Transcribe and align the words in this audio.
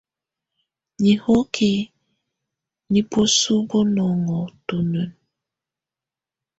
Nihokiǝ 1.01 1.73
nɛ̀ 2.91 3.01
buǝ́suǝ́ 3.09 3.61
bunɔnɔ 3.69 4.37
tunǝn. 4.67 5.09